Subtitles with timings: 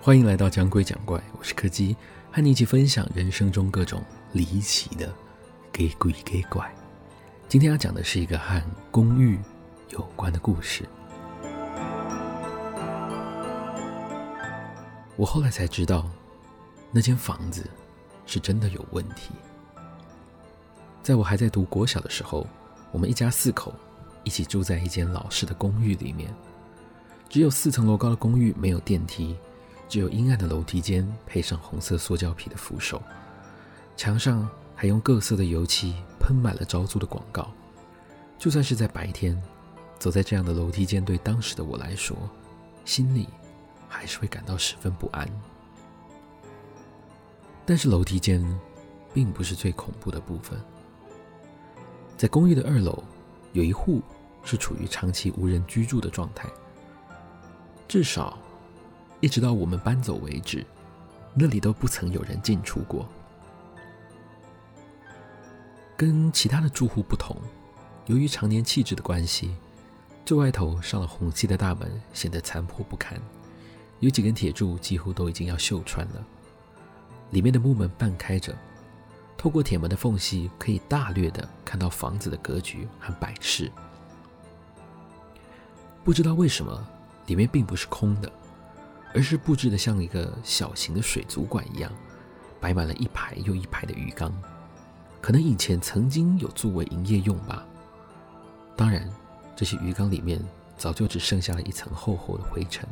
[0.00, 1.96] 欢迎来到讲鬼讲怪，我是柯基，
[2.30, 4.00] 和你一起分享人生中各种
[4.32, 5.12] 离奇的
[5.72, 6.72] 给鬼给怪。
[7.48, 9.38] 今天要讲的是一个和公寓
[9.90, 10.88] 有关的故事。
[15.16, 16.08] 我后来才知道，
[16.92, 17.68] 那间房子
[18.24, 19.32] 是真的有问题。
[21.02, 22.46] 在我还在读国小的时候，
[22.92, 23.74] 我们一家四口
[24.22, 26.32] 一起住在一间老式的公寓里面，
[27.28, 29.36] 只有四层楼高的公寓，没有电梯，
[29.88, 33.02] 只有阴暗的楼梯间，配上红色塑胶皮的扶手，
[33.96, 37.50] 墙上还用各色的油漆喷满了招租的广告。
[38.38, 39.40] 就算是在白天，
[39.98, 42.16] 走在这样的楼梯间，对当时的我来说，
[42.84, 43.28] 心里
[43.88, 45.28] 还是会感到十分不安。
[47.64, 48.44] 但是楼梯间
[49.12, 50.58] 并不是最恐怖的部分。
[52.16, 53.02] 在公寓的二楼，
[53.52, 54.02] 有一户
[54.42, 56.48] 是处于长期无人居住的状态，
[57.88, 58.38] 至少
[59.20, 60.64] 一直到我们搬走为止，
[61.34, 63.08] 那里都不曾有人进出过。
[65.96, 67.36] 跟其他的住户不同，
[68.06, 69.56] 由于常年弃置的关系，
[70.24, 73.20] 最外头上了红漆的大门显得残破不堪。
[73.98, 76.24] 有几根铁柱几乎都已经要锈穿了，
[77.30, 78.56] 里面的木门半开着，
[79.36, 83.68] 透过铁门的缝隙可以大略的看到房子的格局和摆饰。
[86.04, 86.86] 不知道为什么，
[87.26, 88.30] 里面并不是空的，
[89.14, 91.90] 而是布置的像一个小型的水族馆一样，
[92.60, 94.32] 摆满了一排又一排的鱼缸，
[95.20, 97.64] 可能以前曾经有作为营业用吧。
[98.76, 99.10] 当然，
[99.56, 100.40] 这些鱼缸里面
[100.76, 102.88] 早就只剩下了一层厚厚的灰尘。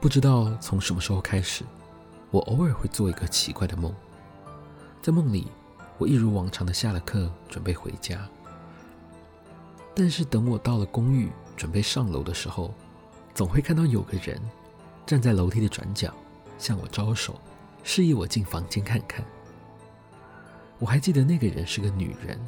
[0.00, 1.64] 不知道从什么时候开始，
[2.30, 3.92] 我偶尔会做一个奇怪的梦。
[5.00, 5.48] 在梦里，
[5.98, 8.28] 我一如往常的下了课，准备回家。
[9.94, 12.74] 但是等我到了公寓，准备上楼的时候，
[13.34, 14.40] 总会看到有个人
[15.04, 16.14] 站在楼梯的转角，
[16.56, 17.40] 向我招手，
[17.82, 19.24] 示意我进房间看看。
[20.78, 22.38] 我还记得那个人是个女人。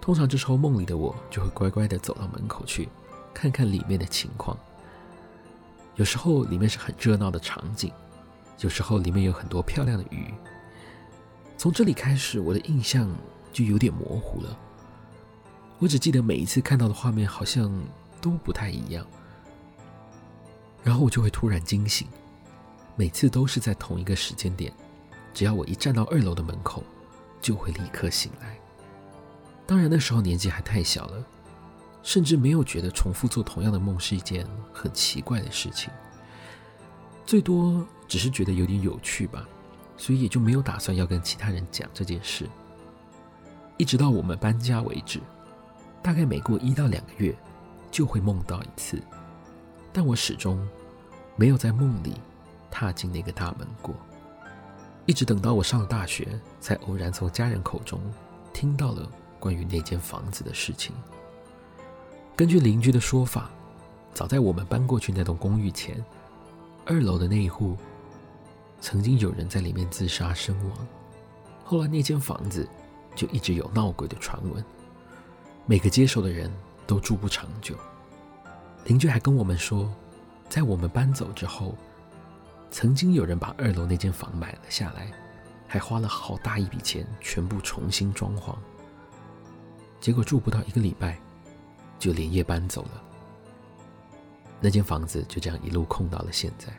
[0.00, 2.88] 通常这时候梦里的我就会乖乖的走到门口去，
[3.34, 4.56] 看看里面的情况。
[5.96, 7.92] 有时候里面是很热闹的场景，
[8.60, 10.32] 有时候里面有很多漂亮的鱼。
[11.58, 13.06] 从这里开始，我的印象
[13.52, 14.58] 就有点模糊了。
[15.78, 17.70] 我只记得每一次看到的画面好像
[18.22, 19.06] 都不太一样，
[20.82, 22.06] 然后我就会突然惊醒。
[22.96, 24.72] 每次都是在同一个时间点，
[25.32, 26.84] 只要我一站到二楼的门口，
[27.40, 28.58] 就会立刻醒来。
[29.66, 31.24] 当然那时候年纪还太小了。
[32.02, 35.92] 甚至没有觉得重复做同样的梦是一件很奇怪的事情，
[37.26, 39.46] 最多只是觉得有点有趣吧，
[39.98, 42.48] 所以也就没有打算要跟其他人讲这件事。
[43.76, 45.20] 一直到我们搬家为止，
[46.02, 47.36] 大概每过一到两个月
[47.90, 48.98] 就会梦到一次，
[49.92, 50.66] 但我始终
[51.36, 52.14] 没有在梦里
[52.70, 53.94] 踏进那个大门过。
[55.06, 56.28] 一直等到我上了大学，
[56.60, 58.00] 才偶然从家人口中
[58.52, 60.94] 听到了关于那间房子的事情。
[62.36, 63.50] 根据邻居的说法，
[64.14, 66.02] 早在我们搬过去那栋公寓前，
[66.84, 67.76] 二楼的那一户
[68.80, 70.86] 曾经有人在里面自杀身亡。
[71.64, 72.68] 后来那间房子
[73.14, 74.64] 就一直有闹鬼的传闻，
[75.66, 76.52] 每个接手的人
[76.86, 77.74] 都住不长久。
[78.84, 79.88] 邻居还跟我们说，
[80.48, 81.76] 在我们搬走之后，
[82.70, 85.10] 曾经有人把二楼那间房买了下来，
[85.68, 88.56] 还花了好大一笔钱全部重新装潢。
[90.00, 91.18] 结果住不到一个礼拜，
[91.98, 93.02] 就连夜搬走了，
[94.60, 96.72] 那间房子就这样一路空到了现在。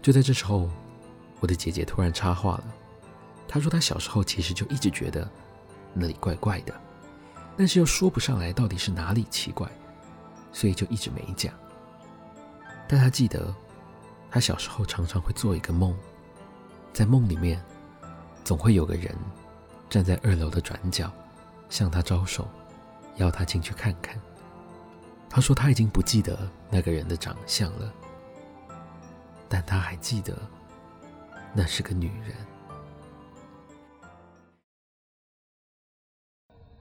[0.00, 0.68] 就在这时候，
[1.40, 2.64] 我的姐姐突然插话了，
[3.46, 5.30] 她说她小时候其实就一直觉得
[5.92, 6.74] 那里怪怪的，
[7.56, 9.70] 但是又说不上来到底是哪里奇怪，
[10.54, 11.52] 所以就一直没讲。
[12.88, 13.54] 但他记得，
[14.30, 15.94] 他小时候常常会做一个梦，
[16.92, 17.62] 在梦里面
[18.44, 19.14] 总会有个人
[19.90, 21.12] 站在二楼的转角，
[21.68, 22.48] 向他招手。
[23.16, 24.20] 要他进去看看。
[25.30, 27.92] 他说他已经不记得那个人的长相了，
[29.48, 30.36] 但他还记得
[31.52, 32.36] 那是个女人。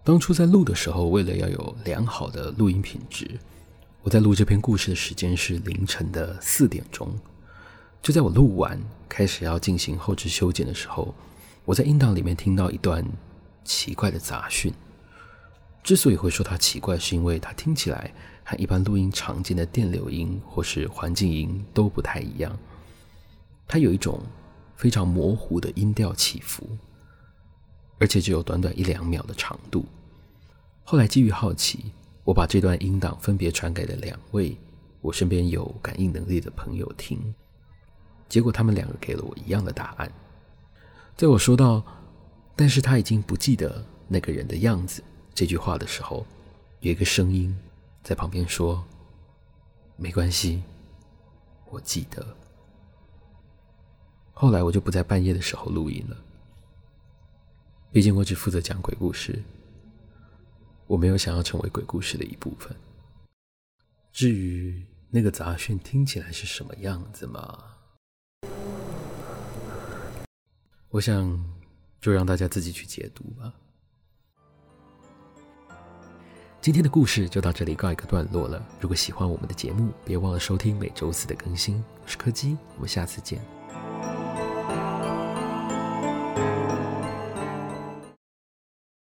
[0.03, 3.39] 当初在录的时候，为了要有良好的录音品质，
[4.03, 7.17] 我在录这篇故事的时间是凌晨的四点钟。
[8.01, 8.77] 就在我录完，
[9.07, 11.15] 开始要进行后置修剪的时候，
[11.63, 13.01] 我在音档里面听到一段
[13.63, 14.73] 奇怪的杂讯。
[15.81, 18.13] 之所以会说它奇怪，是因为它听起来
[18.43, 22.57] 和一般录音常见的电流音或是环境音都不太一样。
[23.65, 24.21] 它有一种
[24.75, 26.67] 非常模糊的音调起伏，
[27.99, 29.85] 而且只有短短一两秒的长度。
[30.83, 34.57] 后来基于好奇，我把这段音档分别传给了两位
[35.01, 37.33] 我身边有感应能力的朋友听，
[38.29, 40.11] 结果他们两个给了我一样的答案。
[41.17, 41.83] 在我说到
[42.55, 45.03] “但是他已经不记得那个人的样子”
[45.35, 46.25] 这句话的时候，
[46.79, 47.55] 有一个声音
[48.01, 48.83] 在旁边说
[49.97, 50.63] ：“没关系，
[51.69, 52.25] 我记得。”
[54.31, 56.17] 后来我就不在半夜的时候录音了，
[57.91, 59.43] 毕竟我只负责讲鬼故事，
[60.87, 62.75] 我没有想要成为鬼故事的一部分。
[64.11, 64.85] 至于……
[65.15, 67.65] 那个杂讯听起来是什么样子吗？
[70.89, 71.55] 我想
[72.01, 73.53] 就让大家自己去解读吧。
[76.59, 78.67] 今天的故事就到这里告一个段落了。
[78.81, 81.83] 如果喜欢我们的节目，别忘了收听每周四的更新。
[82.01, 83.39] 我是柯基，我们下次见。